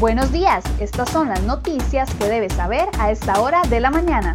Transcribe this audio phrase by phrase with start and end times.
[0.00, 4.32] Buenos días, estas son las noticias que debes saber a esta hora de la mañana.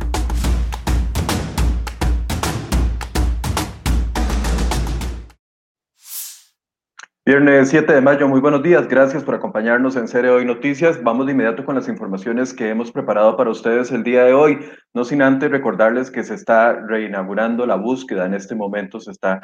[7.26, 8.90] Viernes 7 de mayo, muy buenos días.
[8.90, 11.02] Gracias por acompañarnos en Serie Hoy Noticias.
[11.02, 14.60] Vamos de inmediato con las informaciones que hemos preparado para ustedes el día de hoy.
[14.94, 18.26] No sin antes recordarles que se está reinaugurando la búsqueda.
[18.26, 19.40] En este momento se está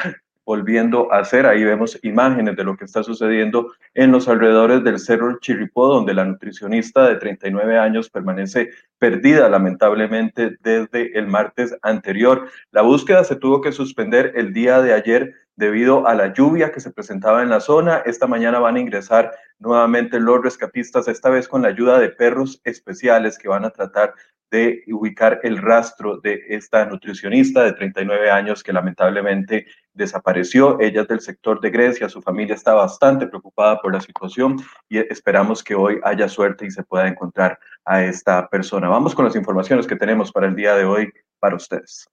[0.49, 1.45] volviendo a hacer.
[1.45, 6.15] Ahí vemos imágenes de lo que está sucediendo en los alrededores del Cerro Chirripó, donde
[6.15, 12.49] la nutricionista de 39 años permanece perdida lamentablemente desde el martes anterior.
[12.71, 16.79] La búsqueda se tuvo que suspender el día de ayer debido a la lluvia que
[16.79, 17.97] se presentaba en la zona.
[18.05, 22.61] Esta mañana van a ingresar nuevamente los rescatistas, esta vez con la ayuda de perros
[22.63, 24.15] especiales que van a tratar
[24.51, 30.79] de ubicar el rastro de esta nutricionista de 39 años que lamentablemente desapareció.
[30.79, 34.55] Ella es del sector de Grecia, su familia está bastante preocupada por la situación
[34.87, 38.87] y esperamos que hoy haya suerte y se pueda encontrar a esta persona.
[38.87, 42.09] Vamos con las informaciones que tenemos para el día de hoy para ustedes.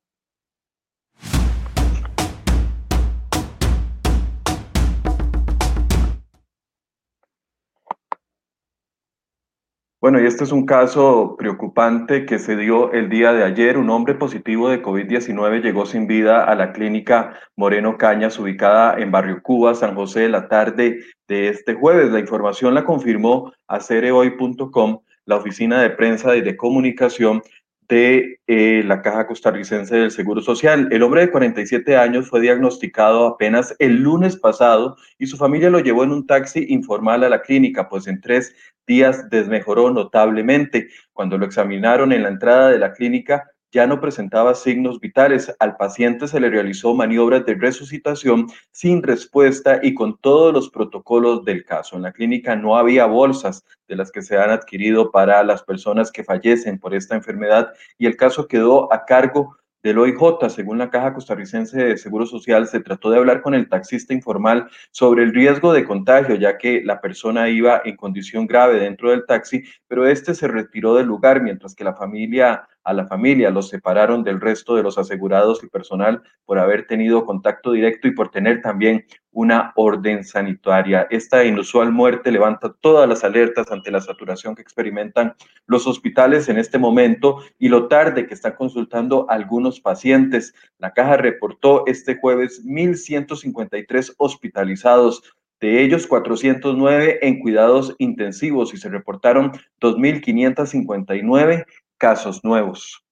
[10.07, 13.77] Bueno, y este es un caso preocupante que se dio el día de ayer.
[13.77, 19.11] Un hombre positivo de COVID-19 llegó sin vida a la clínica Moreno Cañas, ubicada en
[19.11, 22.13] Barrio Cuba, San José, la tarde de este jueves.
[22.13, 27.43] La información la confirmó a cerehoy.com, la oficina de prensa y de comunicación
[27.89, 30.89] de eh, la Caja Costarricense del Seguro Social.
[30.91, 35.81] El hombre de 47 años fue diagnosticado apenas el lunes pasado y su familia lo
[35.81, 38.55] llevó en un taxi informal a la clínica, pues en tres
[38.87, 40.89] días desmejoró notablemente.
[41.13, 45.55] Cuando lo examinaron en la entrada de la clínica, ya no presentaba signos vitales.
[45.59, 51.45] Al paciente se le realizó maniobras de resucitación sin respuesta y con todos los protocolos
[51.45, 51.97] del caso.
[51.97, 56.11] En la clínica no había bolsas de las que se han adquirido para las personas
[56.11, 59.57] que fallecen por esta enfermedad y el caso quedó a cargo
[59.87, 63.69] del OIJ, según la Caja Costarricense de Seguro Social, se trató de hablar con el
[63.69, 68.81] taxista informal sobre el riesgo de contagio, ya que la persona iba en condición grave
[68.81, 73.07] dentro del taxi, pero este se retiró del lugar, mientras que la familia a la
[73.07, 78.07] familia, los separaron del resto de los asegurados y personal por haber tenido contacto directo
[78.07, 81.08] y por tener también una orden sanitaria.
[81.11, 85.35] Esta inusual muerte levanta todas las alertas ante la saturación que experimentan
[85.67, 90.55] los hospitales en este momento y lo tarde que están consultando algunos pacientes.
[90.79, 95.23] La caja reportó este jueves 1.153 hospitalizados,
[95.61, 101.64] de ellos 409 en cuidados intensivos y se reportaron 2.559
[101.98, 103.02] casos nuevos.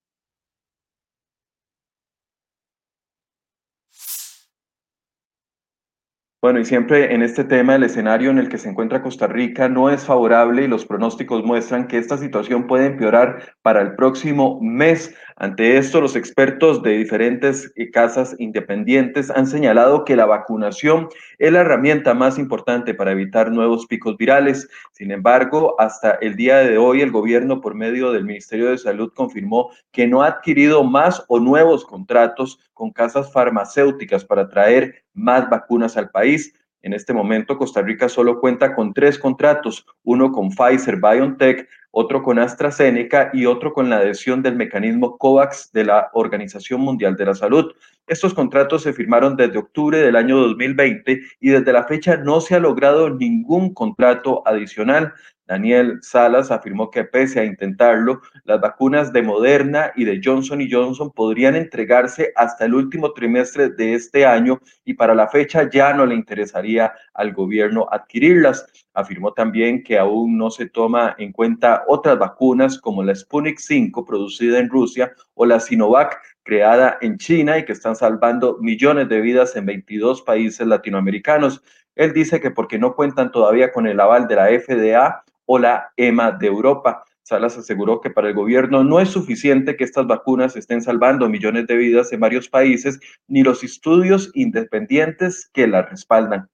[6.45, 9.67] Bueno, y siempre en este tema el escenario en el que se encuentra Costa Rica
[9.67, 14.59] no es favorable y los pronósticos muestran que esta situación puede empeorar para el próximo
[14.61, 15.15] mes.
[15.37, 21.09] Ante esto, los expertos de diferentes eh, casas independientes han señalado que la vacunación
[21.39, 24.69] es la herramienta más importante para evitar nuevos picos virales.
[24.93, 29.11] Sin embargo, hasta el día de hoy, el gobierno, por medio del Ministerio de Salud,
[29.13, 35.49] confirmó que no ha adquirido más o nuevos contratos con casas farmacéuticas para traer más
[35.49, 36.53] vacunas al país.
[36.85, 42.21] En este momento, Costa Rica solo cuenta con tres contratos, uno con Pfizer BioNTech, otro
[42.21, 47.25] con AstraZeneca y otro con la adhesión del mecanismo COVAX de la Organización Mundial de
[47.25, 47.73] la Salud.
[48.05, 52.53] Estos contratos se firmaron desde octubre del año 2020 y desde la fecha no se
[52.53, 55.11] ha logrado ningún contrato adicional.
[55.47, 61.11] Daniel Salas afirmó que pese a intentarlo, las vacunas de Moderna y de Johnson Johnson
[61.11, 66.05] podrían entregarse hasta el último trimestre de este año y para la fecha ya no
[66.05, 68.65] le interesaría al gobierno adquirirlas.
[68.95, 74.05] Afirmó también que aún no se toma en cuenta otras vacunas como la Sputnik 5
[74.05, 79.21] producida en Rusia o la Sinovac creada en China y que están salvando millones de
[79.21, 81.61] vidas en 22 países latinoamericanos.
[81.95, 85.91] Él dice que porque no cuentan todavía con el aval de la FDA, o la
[85.97, 87.03] EMA de Europa.
[87.23, 91.65] Salas aseguró que para el gobierno no es suficiente que estas vacunas estén salvando millones
[91.67, 96.49] de vidas en varios países, ni los estudios independientes que las respaldan.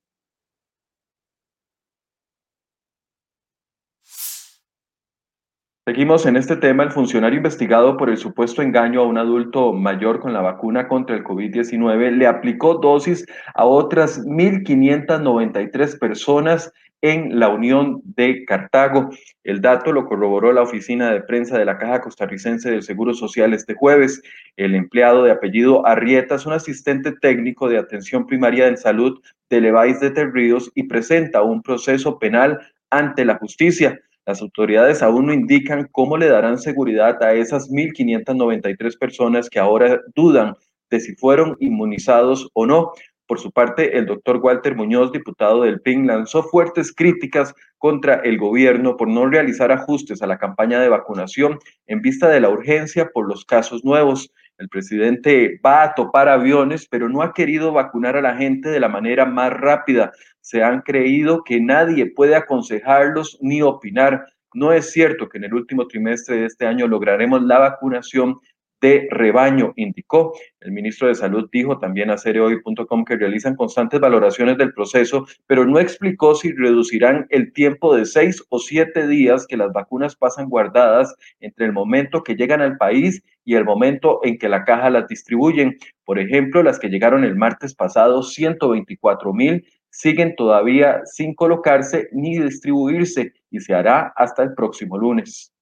[5.88, 6.84] Seguimos en este tema.
[6.84, 11.16] El funcionario investigado por el supuesto engaño a un adulto mayor con la vacuna contra
[11.16, 13.26] el COVID-19 le aplicó dosis
[13.56, 19.10] a otras 1.593 personas en la Unión de Cartago.
[19.44, 23.52] El dato lo corroboró la oficina de prensa de la Caja Costarricense del Seguro Social
[23.52, 24.22] este jueves.
[24.58, 29.20] El empleado de apellido Arrieta es un asistente técnico de atención primaria en salud
[29.50, 32.60] de Leváis de Terríos y presenta un proceso penal
[32.92, 34.00] ante la justicia.
[34.26, 40.00] Las autoridades aún no indican cómo le darán seguridad a esas 1.593 personas que ahora
[40.16, 40.56] dudan
[40.92, 42.92] de si fueron inmunizados o no.
[43.26, 48.38] Por su parte, el doctor Walter Muñoz, diputado del PIN, lanzó fuertes críticas contra el
[48.38, 51.58] gobierno por no realizar ajustes a la campaña de vacunación
[51.88, 54.32] en vista de la urgencia por los casos nuevos.
[54.58, 58.80] El presidente va a topar aviones, pero no ha querido vacunar a la gente de
[58.80, 60.12] la manera más rápida.
[60.42, 64.26] Se han creído que nadie puede aconsejarlos ni opinar.
[64.54, 68.40] No es cierto que en el último trimestre de este año lograremos la vacunación
[68.82, 70.34] de rebaño, indicó.
[70.60, 75.66] El ministro de Salud dijo también a cereoy.com que realizan constantes valoraciones del proceso, pero
[75.66, 80.50] no explicó si reducirán el tiempo de seis o siete días que las vacunas pasan
[80.50, 84.90] guardadas entre el momento que llegan al país y el momento en que la caja
[84.90, 85.78] las distribuyen.
[86.04, 92.40] Por ejemplo, las que llegaron el martes pasado, 124 mil, siguen todavía sin colocarse ni
[92.40, 95.54] distribuirse y se hará hasta el próximo lunes.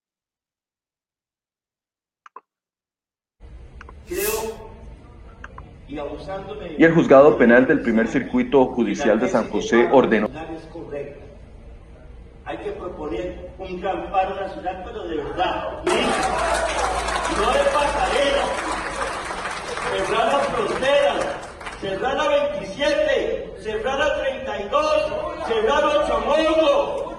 [6.78, 10.30] Y el juzgado penal del primer circuito judicial de San José ordenó.
[12.46, 15.84] Hay que proponer un gran paro nacional, pero de verdad.
[15.84, 18.46] No de pasarela.
[19.92, 21.26] Cerrar las fronteras.
[21.80, 23.54] Cerrar la 27.
[23.60, 25.48] Cerrar la 32.
[25.48, 27.10] Cerrar Ochomogo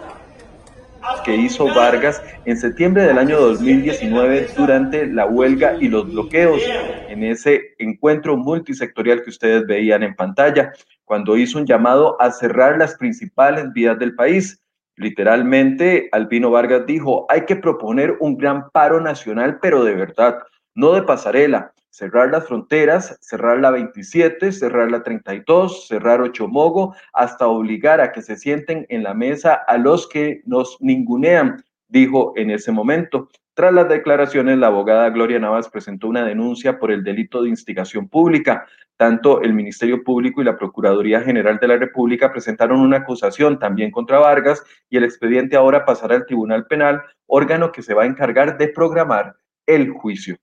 [1.36, 6.62] hizo Vargas en septiembre del año 2019 durante la huelga y los bloqueos
[7.08, 10.72] en ese encuentro multisectorial que ustedes veían en pantalla,
[11.04, 14.62] cuando hizo un llamado a cerrar las principales vías del país.
[14.96, 20.38] Literalmente, Albino Vargas dijo, hay que proponer un gran paro nacional, pero de verdad,
[20.74, 27.48] no de pasarela, cerrar las fronteras, cerrar la 27, cerrar la 32, cerrar Ochomogo, hasta
[27.48, 32.50] obligar a que se sienten en la mesa a los que nos ningunean, dijo en
[32.50, 33.28] ese momento.
[33.54, 38.08] Tras las declaraciones, la abogada Gloria Navas presentó una denuncia por el delito de instigación
[38.08, 38.64] pública.
[38.96, 43.90] Tanto el Ministerio Público y la Procuraduría General de la República presentaron una acusación también
[43.90, 48.06] contra Vargas y el expediente ahora pasará al Tribunal Penal, órgano que se va a
[48.06, 49.34] encargar de programar
[49.66, 50.36] el juicio.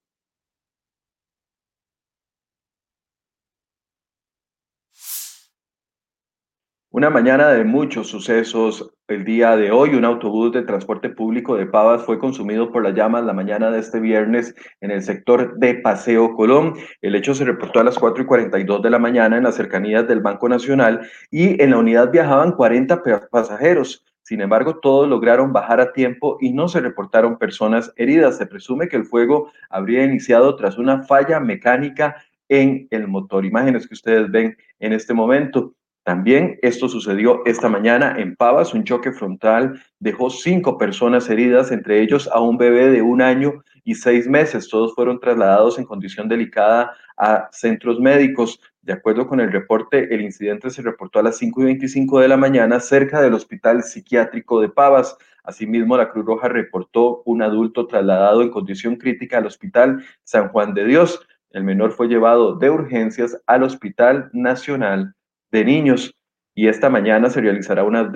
[6.98, 8.92] Una mañana de muchos sucesos.
[9.08, 12.96] El día de hoy, un autobús de transporte público de Pavas fue consumido por las
[12.96, 16.74] llamas la mañana de este viernes en el sector de Paseo Colón.
[17.04, 20.08] El hecho se reportó a las 4 y 42 de la mañana en las cercanías
[20.08, 24.04] del Banco Nacional y en la unidad viajaban 40 pasajeros.
[24.24, 28.40] Sin embargo, todos lograron bajar a tiempo y no se reportaron personas heridas.
[28.40, 32.16] Se presume que el fuego habría iniciado tras una falla mecánica
[32.50, 33.46] en el motor.
[33.46, 35.76] Imágenes que ustedes ven en este momento.
[36.08, 42.02] También esto sucedió esta mañana en Pavas, un choque frontal dejó cinco personas heridas, entre
[42.02, 44.70] ellos a un bebé de un año y seis meses.
[44.70, 48.62] Todos fueron trasladados en condición delicada a centros médicos.
[48.82, 52.30] De acuerdo con el reporte, el incidente se reportó a las 5 y 25 de
[52.30, 55.18] la mañana cerca del Hospital Psiquiátrico de Pavas.
[55.44, 60.74] Asimismo, la Cruz Roja reportó un adulto trasladado en condición crítica al Hospital San Juan
[60.74, 61.20] de Dios.
[61.52, 65.17] El menor fue llevado de urgencias al Hospital Nacional
[65.52, 66.18] de niños
[66.58, 68.12] y esta mañana se realizará una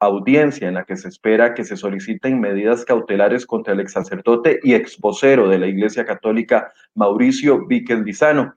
[0.00, 4.58] audiencia en la que se espera que se soliciten medidas cautelares contra el ex sacerdote
[4.64, 8.52] y ex vocero de la Iglesia Católica Mauricio Víquez Lizano.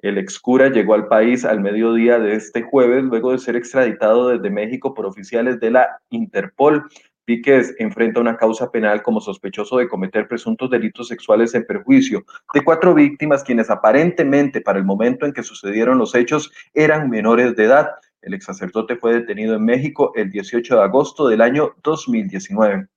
[0.00, 4.28] El ex cura llegó al país al mediodía de este jueves luego de ser extraditado
[4.28, 6.86] desde México por oficiales de la Interpol.
[7.26, 12.62] Víquez enfrenta una causa penal como sospechoso de cometer presuntos delitos sexuales en perjuicio de
[12.62, 17.64] cuatro víctimas quienes aparentemente para el momento en que sucedieron los hechos eran menores de
[17.64, 17.88] edad.
[18.22, 22.88] El ex sacerdote fue detenido en México el 18 de agosto del año 2019.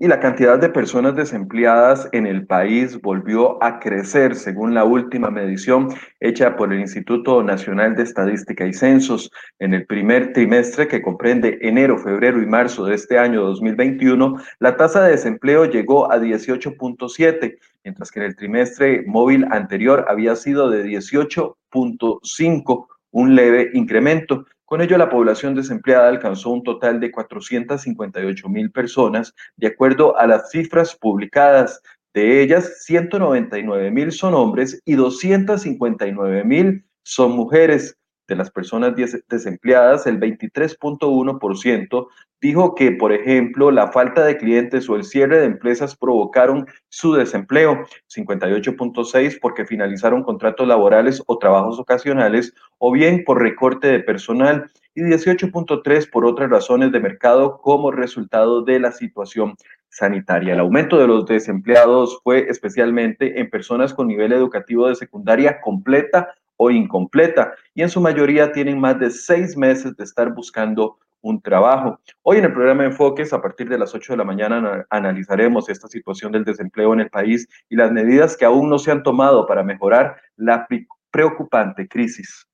[0.00, 5.30] Y la cantidad de personas desempleadas en el país volvió a crecer según la última
[5.30, 5.90] medición
[6.20, 9.30] hecha por el Instituto Nacional de Estadística y Censos.
[9.58, 14.78] En el primer trimestre que comprende enero, febrero y marzo de este año 2021, la
[14.78, 20.70] tasa de desempleo llegó a 18.7, mientras que en el trimestre móvil anterior había sido
[20.70, 24.46] de 18.5, un leve incremento.
[24.70, 30.28] Con ello, la población desempleada alcanzó un total de 458 mil personas, de acuerdo a
[30.28, 31.82] las cifras publicadas.
[32.14, 37.96] De ellas, 199 mil son hombres y 259 mil son mujeres.
[38.30, 38.94] De las personas
[39.28, 42.06] desempleadas, el 23.1%
[42.40, 47.14] dijo que, por ejemplo, la falta de clientes o el cierre de empresas provocaron su
[47.14, 54.70] desempleo, 58.6 porque finalizaron contratos laborales o trabajos ocasionales, o bien por recorte de personal,
[54.94, 59.56] y 18.3 por otras razones de mercado como resultado de la situación
[59.88, 60.54] sanitaria.
[60.54, 66.32] El aumento de los desempleados fue especialmente en personas con nivel educativo de secundaria completa
[66.62, 71.40] o incompleta y en su mayoría tienen más de seis meses de estar buscando un
[71.40, 71.98] trabajo.
[72.20, 75.88] Hoy en el programa Enfoques, a partir de las 8 de la mañana, analizaremos esta
[75.88, 79.46] situación del desempleo en el país y las medidas que aún no se han tomado
[79.46, 80.68] para mejorar la
[81.10, 82.46] preocupante crisis.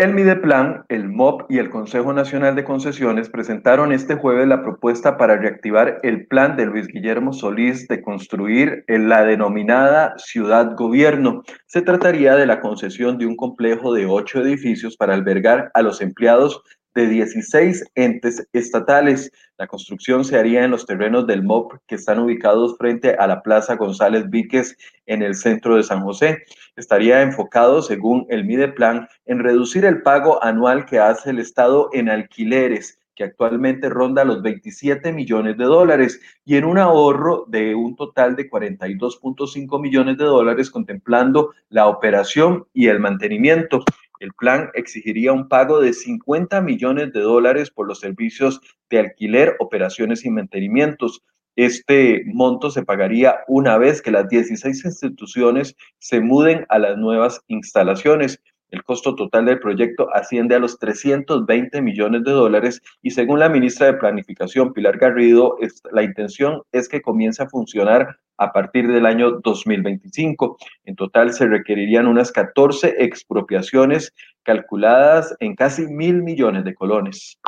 [0.00, 5.18] El Mideplan, el MOP y el Consejo Nacional de Concesiones presentaron este jueves la propuesta
[5.18, 11.42] para reactivar el plan de Luis Guillermo Solís de construir en la denominada Ciudad Gobierno.
[11.66, 16.00] Se trataría de la concesión de un complejo de ocho edificios para albergar a los
[16.00, 16.62] empleados
[16.94, 19.30] de 16 entes estatales.
[19.58, 23.42] La construcción se haría en los terrenos del MOP que están ubicados frente a la
[23.42, 26.44] Plaza González Víquez en el centro de San José.
[26.76, 32.08] Estaría enfocado, según el Mideplan, en reducir el pago anual que hace el Estado en
[32.08, 37.94] alquileres que actualmente ronda los 27 millones de dólares y en un ahorro de un
[37.94, 43.84] total de 42.5 millones de dólares contemplando la operación y el mantenimiento.
[44.20, 48.60] El plan exigiría un pago de 50 millones de dólares por los servicios
[48.90, 51.22] de alquiler, operaciones y mantenimientos.
[51.56, 57.40] Este monto se pagaría una vez que las 16 instituciones se muden a las nuevas
[57.48, 58.42] instalaciones.
[58.68, 63.48] El costo total del proyecto asciende a los 320 millones de dólares y según la
[63.48, 65.56] ministra de Planificación, Pilar Garrido,
[65.92, 70.56] la intención es que comience a funcionar a partir del año 2025.
[70.86, 77.38] En total se requerirían unas 14 expropiaciones calculadas en casi mil millones de colones.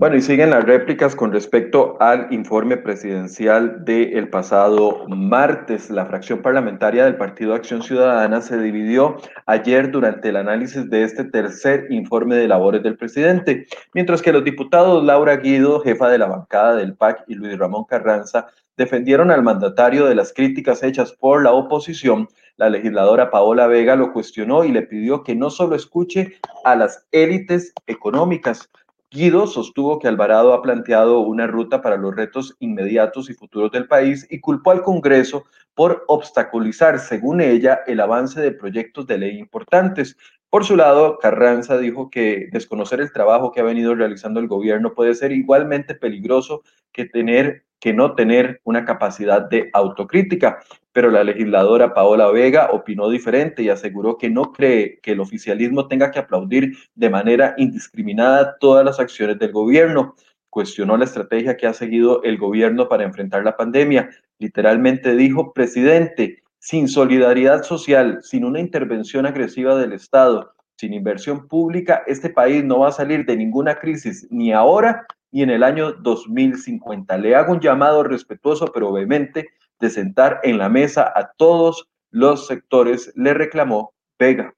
[0.00, 5.90] Bueno, y siguen las réplicas con respecto al informe presidencial del pasado martes.
[5.90, 11.24] La fracción parlamentaria del Partido Acción Ciudadana se dividió ayer durante el análisis de este
[11.24, 16.28] tercer informe de labores del presidente, mientras que los diputados Laura Guido, jefa de la
[16.28, 18.46] bancada del PAC, y Luis Ramón Carranza
[18.78, 22.26] defendieron al mandatario de las críticas hechas por la oposición.
[22.56, 27.06] La legisladora Paola Vega lo cuestionó y le pidió que no solo escuche a las
[27.12, 28.70] élites económicas,
[29.12, 33.88] Guido sostuvo que Alvarado ha planteado una ruta para los retos inmediatos y futuros del
[33.88, 39.38] país y culpó al Congreso por obstaculizar, según ella, el avance de proyectos de ley
[39.38, 40.16] importantes.
[40.50, 44.94] Por su lado, Carranza dijo que desconocer el trabajo que ha venido realizando el gobierno
[44.94, 50.58] puede ser igualmente peligroso que tener que no tener una capacidad de autocrítica.
[50.92, 55.88] Pero la legisladora Paola Vega opinó diferente y aseguró que no cree que el oficialismo
[55.88, 60.14] tenga que aplaudir de manera indiscriminada todas las acciones del gobierno.
[60.50, 64.10] Cuestionó la estrategia que ha seguido el gobierno para enfrentar la pandemia.
[64.38, 72.02] Literalmente dijo, presidente, sin solidaridad social, sin una intervención agresiva del Estado, sin inversión pública,
[72.06, 75.92] este país no va a salir de ninguna crisis, ni ahora y en el año
[75.92, 77.16] 2050.
[77.18, 79.48] Le hago un llamado respetuoso pero vehemente
[79.80, 84.54] de sentar en la mesa a todos los sectores, le reclamó Vega.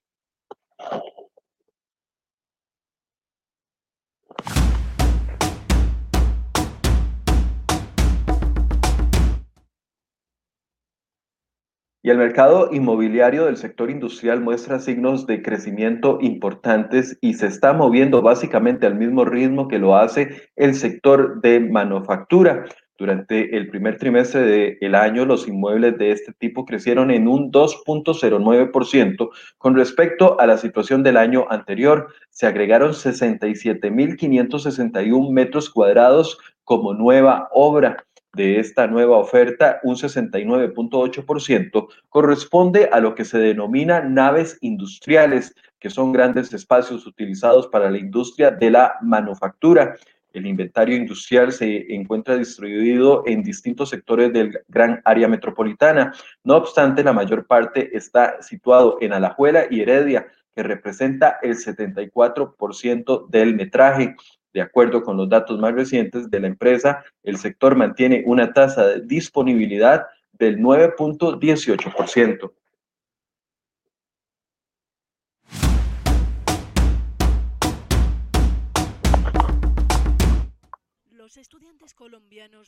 [12.04, 17.72] Y el mercado inmobiliario del sector industrial muestra signos de crecimiento importantes y se está
[17.72, 22.64] moviendo básicamente al mismo ritmo que lo hace el sector de manufactura.
[22.98, 29.30] Durante el primer trimestre del año, los inmuebles de este tipo crecieron en un 2.09%
[29.58, 32.08] con respecto a la situación del año anterior.
[32.30, 38.04] Se agregaron 67.561 metros cuadrados como nueva obra
[38.34, 45.90] de esta nueva oferta, un 69.8%, corresponde a lo que se denomina naves industriales, que
[45.90, 49.96] son grandes espacios utilizados para la industria de la manufactura.
[50.32, 56.14] El inventario industrial se encuentra distribuido en distintos sectores del gran área metropolitana.
[56.42, 63.28] No obstante, la mayor parte está situado en Alajuela y Heredia, que representa el 74%
[63.28, 64.16] del metraje.
[64.52, 68.86] De acuerdo con los datos más recientes de la empresa, el sector mantiene una tasa
[68.86, 72.52] de disponibilidad del 9.18%.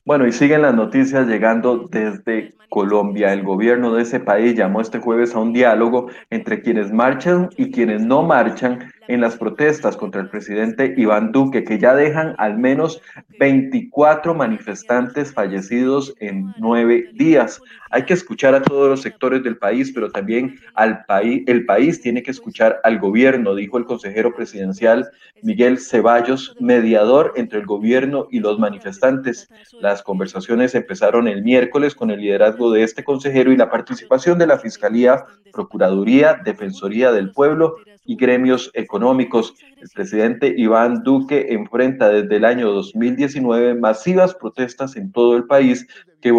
[0.04, 3.32] Bueno, y siguen las noticias llegando desde Colombia.
[3.32, 7.70] El gobierno de ese país llamó este jueves a un diálogo entre quienes marchan y
[7.70, 12.58] quienes no marchan en las protestas contra el presidente Iván Duque, que ya dejan al
[12.58, 13.00] menos
[13.38, 17.60] 24 manifestantes fallecidos en nueve días.
[17.90, 22.00] Hay que escuchar a todos los sectores del país, pero también al país, el país
[22.00, 25.08] tiene que escuchar al gobierno, dijo el consejero presidencial
[25.42, 29.48] Miguel Ceballos, mediador entre el gobierno y los manifestantes.
[29.80, 34.48] Las conversaciones empezaron el miércoles con el liderazgo de este consejero y la participación de
[34.48, 39.54] la Fiscalía, Procuraduría, Defensoría del Pueblo y gremios económicos.
[39.80, 45.86] El presidente Iván Duque enfrenta desde el año 2019 masivas protestas en todo el país
[46.20, 46.32] que,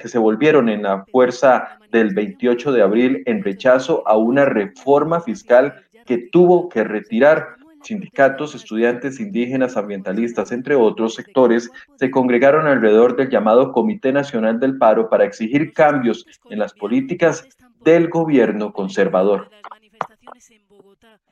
[0.00, 5.20] que se volvieron en la fuerza del 28 de abril en rechazo a una reforma
[5.20, 5.74] fiscal
[6.06, 7.56] que tuvo que retirar.
[7.82, 14.76] Sindicatos, estudiantes, indígenas, ambientalistas, entre otros sectores, se congregaron alrededor del llamado Comité Nacional del
[14.76, 17.48] Paro para exigir cambios en las políticas
[17.82, 19.48] del gobierno conservador.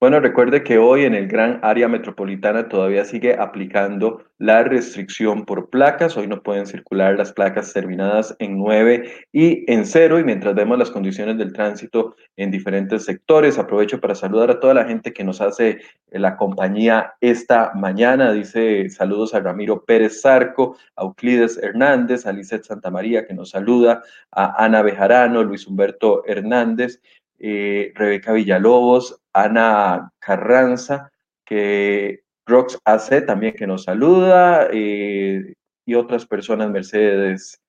[0.00, 5.70] Bueno, recuerde que hoy en el gran área metropolitana todavía sigue aplicando la restricción por
[5.70, 6.16] placas.
[6.16, 10.20] Hoy no pueden circular las placas terminadas en 9 y en 0.
[10.20, 14.72] Y mientras vemos las condiciones del tránsito en diferentes sectores, aprovecho para saludar a toda
[14.74, 15.80] la gente que nos hace
[16.12, 18.32] la compañía esta mañana.
[18.32, 24.04] Dice saludos a Ramiro Pérez Zarco, a Euclides Hernández, a Lizeth Santamaría que nos saluda,
[24.30, 27.00] a Ana Bejarano, Luis Humberto Hernández.
[27.40, 31.10] Eh, Rebeca Villalobos, Ana Carranza,
[31.44, 35.54] que Rox AC también que nos saluda, eh,
[35.86, 37.60] y otras personas, Mercedes,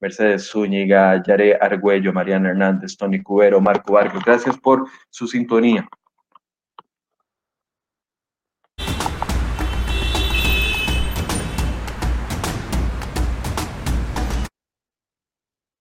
[0.00, 4.24] Mercedes Zúñiga, Yare Argüello, Mariana Hernández, Tony Cubero, Marco Vargas.
[4.24, 5.88] Gracias por su sintonía.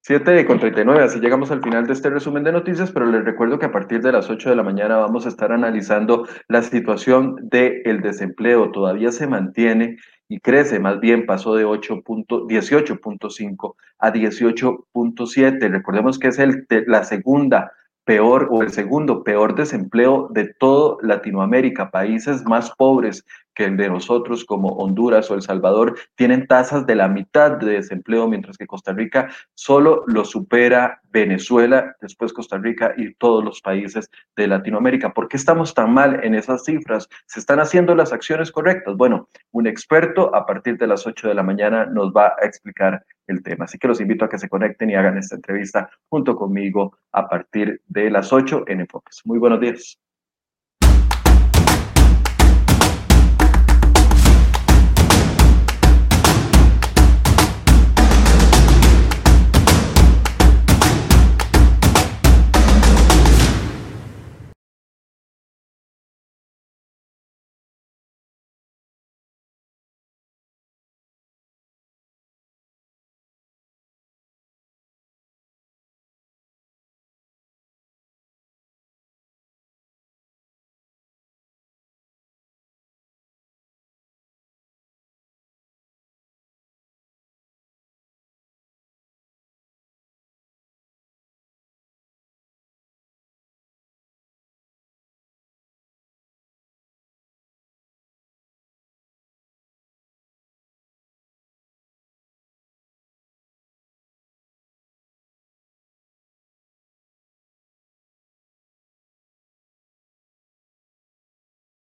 [0.06, 3.58] 7 con 39, así llegamos al final de este resumen de noticias, pero les recuerdo
[3.58, 7.38] que a partir de las 8 de la mañana vamos a estar analizando la situación
[7.44, 8.70] del desempleo.
[8.72, 9.96] Todavía se mantiene
[10.28, 15.72] y crece, más bien pasó de 18.5 a 18.7.
[15.72, 17.72] Recordemos que es el, la segunda
[18.06, 21.92] peor o el segundo peor desempleo de todo Latinoamérica.
[21.92, 26.96] Países más pobres que el de nosotros, como Honduras o El Salvador, tienen tasas de
[26.96, 32.94] la mitad de desempleo, mientras que Costa Rica solo lo supera Venezuela, después Costa Rica
[32.98, 35.14] y todos los países de Latinoamérica.
[35.14, 37.08] ¿Por qué estamos tan mal en esas cifras?
[37.28, 38.98] ¿Se están haciendo las acciones correctas?
[38.98, 43.06] Bueno, un experto a partir de las 8 de la mañana nos va a explicar
[43.28, 43.66] el tema.
[43.66, 47.28] Así que los invito a que se conecten y hagan esta entrevista junto conmigo a
[47.28, 49.22] partir de las 8 en Enfoques.
[49.26, 50.03] Muy buenos días.